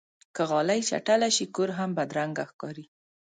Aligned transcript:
که 0.35 0.41
غالۍ 0.49 0.79
چټله 0.89 1.29
شي، 1.35 1.45
کور 1.55 1.69
هم 1.77 1.89
بدرنګه 1.97 2.43
ښکاري. 2.49 2.85